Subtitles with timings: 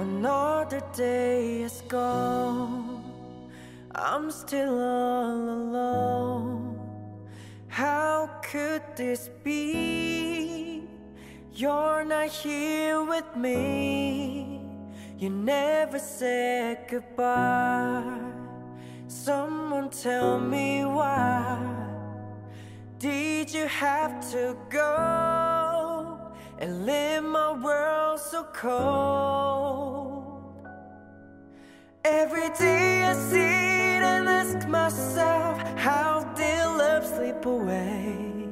[0.00, 3.04] Another day has gone.
[3.94, 6.78] I'm still all alone.
[7.68, 10.84] How could this be?
[11.54, 14.59] You're not here with me.
[15.20, 18.32] You never said goodbye.
[19.06, 21.58] Someone tell me why.
[22.98, 30.66] Did you have to go and leave my world so cold?
[32.02, 38.48] Every day I sit and ask myself, how did love slip away?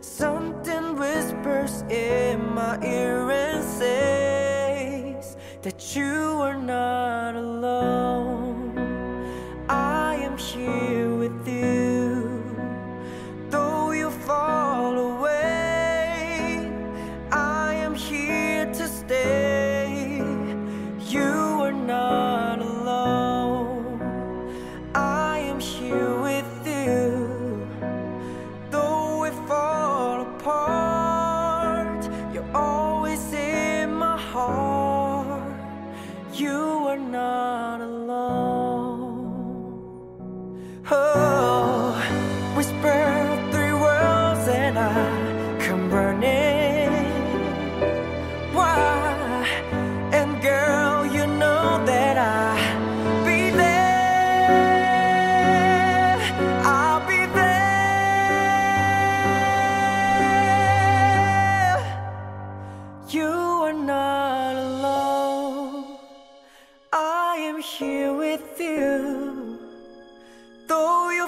[0.00, 3.17] Something whispers in my ear
[5.62, 8.07] that you are not alone.
[40.90, 41.92] Oh,
[42.56, 42.87] whisper.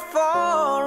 [0.00, 0.79] fall